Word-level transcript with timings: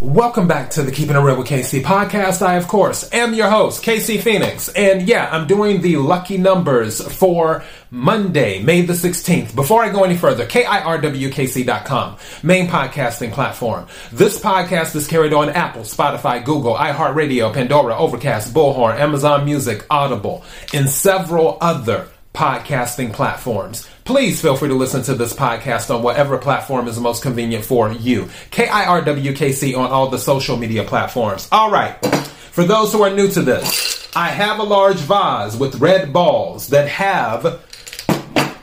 Welcome 0.00 0.48
back 0.48 0.70
to 0.70 0.82
the 0.82 0.92
Keeping 0.92 1.14
It 1.14 1.18
Real 1.18 1.36
with 1.36 1.48
KC 1.48 1.82
podcast. 1.82 2.40
I, 2.40 2.54
of 2.54 2.66
course, 2.66 3.12
am 3.12 3.34
your 3.34 3.50
host, 3.50 3.84
KC 3.84 4.22
Phoenix. 4.22 4.70
And 4.70 5.06
yeah, 5.06 5.28
I'm 5.30 5.46
doing 5.46 5.82
the 5.82 5.98
lucky 5.98 6.38
numbers 6.38 7.02
for 7.18 7.62
Monday, 7.90 8.62
May 8.62 8.80
the 8.80 8.94
16th. 8.94 9.54
Before 9.54 9.84
I 9.84 9.90
go 9.90 10.04
any 10.04 10.16
further, 10.16 10.46
KIRWKC.com, 10.46 12.16
main 12.42 12.68
podcasting 12.68 13.32
platform. 13.32 13.88
This 14.10 14.40
podcast 14.40 14.96
is 14.96 15.06
carried 15.06 15.34
on 15.34 15.50
Apple, 15.50 15.82
Spotify, 15.82 16.42
Google, 16.42 16.76
iHeartRadio, 16.76 17.52
Pandora, 17.52 17.94
Overcast, 17.94 18.54
Bullhorn, 18.54 18.98
Amazon 18.98 19.44
Music, 19.44 19.84
Audible, 19.90 20.42
and 20.72 20.88
several 20.88 21.58
other 21.60 22.08
podcasting 22.34 23.12
platforms. 23.12 23.88
Please 24.04 24.40
feel 24.40 24.56
free 24.56 24.68
to 24.68 24.74
listen 24.74 25.02
to 25.02 25.14
this 25.14 25.32
podcast 25.32 25.94
on 25.94 26.02
whatever 26.02 26.38
platform 26.38 26.88
is 26.88 26.98
most 26.98 27.22
convenient 27.22 27.64
for 27.64 27.92
you. 27.92 28.24
KIRWKC 28.50 29.76
on 29.76 29.90
all 29.90 30.08
the 30.08 30.18
social 30.18 30.56
media 30.56 30.84
platforms. 30.84 31.48
All 31.50 31.70
right. 31.70 32.04
For 32.52 32.64
those 32.64 32.92
who 32.92 33.02
are 33.02 33.10
new 33.10 33.28
to 33.28 33.42
this, 33.42 34.08
I 34.14 34.28
have 34.28 34.58
a 34.58 34.64
large 34.64 34.96
vase 34.98 35.56
with 35.56 35.80
red 35.80 36.12
balls 36.12 36.68
that 36.68 36.88
have 36.88 37.64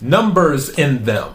numbers 0.00 0.68
in 0.70 1.04
them 1.04 1.34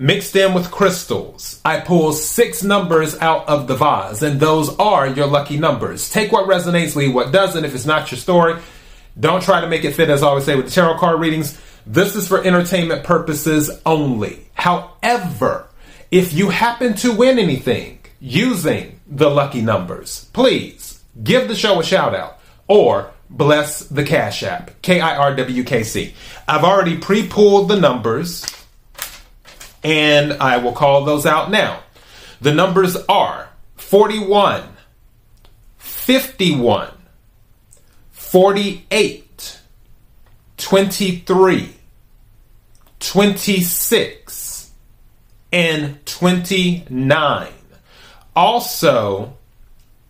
mixed 0.00 0.34
in 0.34 0.54
with 0.54 0.70
crystals. 0.70 1.60
I 1.64 1.80
pull 1.80 2.12
six 2.12 2.62
numbers 2.62 3.18
out 3.18 3.46
of 3.48 3.68
the 3.68 3.76
vase, 3.76 4.22
and 4.22 4.40
those 4.40 4.74
are 4.78 5.06
your 5.06 5.26
lucky 5.26 5.58
numbers. 5.58 6.10
Take 6.10 6.32
what 6.32 6.48
resonates, 6.48 6.96
leave 6.96 7.14
what 7.14 7.32
doesn't. 7.32 7.64
If 7.64 7.74
it's 7.74 7.86
not 7.86 8.10
your 8.10 8.18
story, 8.18 8.58
don't 9.18 9.42
try 9.42 9.60
to 9.60 9.66
make 9.68 9.84
it 9.84 9.94
fit, 9.94 10.10
as 10.10 10.22
I 10.22 10.28
always 10.28 10.44
say 10.44 10.56
with 10.56 10.66
the 10.66 10.70
tarot 10.70 10.98
card 10.98 11.20
readings. 11.20 11.60
This 11.86 12.14
is 12.14 12.28
for 12.28 12.44
entertainment 12.44 13.04
purposes 13.04 13.70
only. 13.84 14.46
However, 14.54 15.68
if 16.10 16.32
you 16.32 16.50
happen 16.50 16.94
to 16.96 17.12
win 17.12 17.38
anything 17.38 18.00
using 18.20 19.00
the 19.06 19.30
lucky 19.30 19.62
numbers, 19.62 20.28
please 20.32 21.02
give 21.22 21.48
the 21.48 21.54
show 21.54 21.80
a 21.80 21.84
shout 21.84 22.14
out 22.14 22.38
or 22.68 23.10
bless 23.28 23.80
the 23.80 24.04
Cash 24.04 24.42
App, 24.42 24.82
K 24.82 25.00
I 25.00 25.16
R 25.16 25.34
W 25.34 25.64
K 25.64 25.82
C. 25.82 26.14
I've 26.46 26.64
already 26.64 26.96
pre 26.96 27.26
pulled 27.26 27.68
the 27.68 27.80
numbers 27.80 28.44
and 29.82 30.34
I 30.34 30.58
will 30.58 30.72
call 30.72 31.04
those 31.04 31.26
out 31.26 31.50
now. 31.50 31.80
The 32.40 32.52
numbers 32.52 32.96
are 33.08 33.48
41, 33.76 34.64
51, 35.78 36.88
48, 38.30 39.58
23, 40.56 41.74
26, 43.00 44.70
and 45.52 46.06
29. 46.06 47.48
Also, 48.36 49.36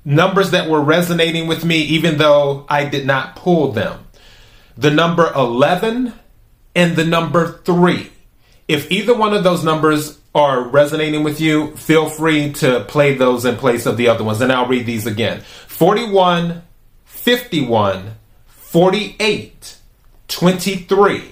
numbers 0.05 0.51
that 0.51 0.69
were 0.69 0.83
resonating 0.83 1.47
with 1.47 1.65
me 1.65 1.81
even 1.81 2.19
though 2.19 2.67
I 2.69 2.85
did 2.85 3.07
not 3.07 3.37
pull 3.37 3.73
them. 3.73 4.07
The 4.77 4.91
number 4.91 5.33
11 5.35 6.13
and 6.75 6.97
the 6.97 7.07
number 7.07 7.53
3. 7.65 8.13
If 8.69 8.91
either 8.91 9.17
one 9.17 9.33
of 9.33 9.45
those 9.45 9.65
numbers 9.65 10.19
are 10.35 10.61
resonating 10.61 11.25
with 11.25 11.41
you, 11.41 11.75
feel 11.75 12.11
free 12.11 12.53
to 12.53 12.85
play 12.85 13.15
those 13.15 13.47
in 13.47 13.57
place 13.57 13.87
of 13.87 13.97
the 13.97 14.09
other 14.09 14.25
ones. 14.25 14.43
And 14.43 14.53
I'll 14.53 14.69
read 14.69 14.85
these 14.85 15.07
again 15.07 15.41
41, 15.69 16.65
51, 17.21 18.15
48, 18.47 19.77
23, 20.27 21.25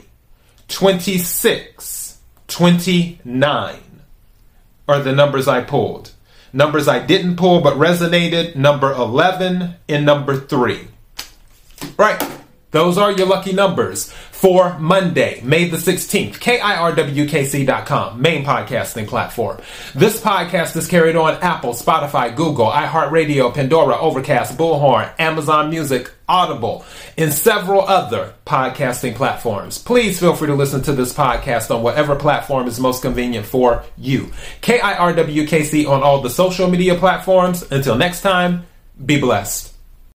26, 0.68 2.18
29 2.46 3.78
are 4.86 5.00
the 5.00 5.12
numbers 5.12 5.48
I 5.48 5.62
pulled. 5.62 6.12
Numbers 6.52 6.88
I 6.88 6.98
didn't 6.98 7.36
pull 7.36 7.62
but 7.62 7.78
resonated 7.78 8.54
number 8.54 8.92
11 8.92 9.76
and 9.88 10.04
number 10.04 10.38
3. 10.38 10.88
Right. 11.96 12.37
Those 12.70 12.98
are 12.98 13.12
your 13.12 13.26
lucky 13.26 13.54
numbers 13.54 14.12
for 14.12 14.78
Monday, 14.78 15.40
May 15.42 15.68
the 15.68 15.78
16th. 15.78 16.34
KIRWKC.com, 16.34 18.20
main 18.20 18.44
podcasting 18.44 19.06
platform. 19.06 19.58
This 19.94 20.20
podcast 20.20 20.76
is 20.76 20.86
carried 20.86 21.16
on 21.16 21.36
Apple, 21.36 21.72
Spotify, 21.72 22.36
Google, 22.36 22.66
iHeartRadio, 22.66 23.54
Pandora, 23.54 23.98
Overcast, 23.98 24.58
Bullhorn, 24.58 25.10
Amazon 25.18 25.70
Music, 25.70 26.10
Audible, 26.28 26.84
and 27.16 27.32
several 27.32 27.80
other 27.80 28.34
podcasting 28.44 29.14
platforms. 29.14 29.78
Please 29.78 30.20
feel 30.20 30.36
free 30.36 30.48
to 30.48 30.54
listen 30.54 30.82
to 30.82 30.92
this 30.92 31.14
podcast 31.14 31.74
on 31.74 31.82
whatever 31.82 32.16
platform 32.16 32.68
is 32.68 32.78
most 32.78 33.00
convenient 33.00 33.46
for 33.46 33.82
you. 33.96 34.30
KIRWKC 34.60 35.88
on 35.88 36.02
all 36.02 36.20
the 36.20 36.28
social 36.28 36.68
media 36.68 36.96
platforms. 36.96 37.62
Until 37.72 37.96
next 37.96 38.20
time, 38.20 38.66
be 39.04 39.18
blessed. 39.18 39.77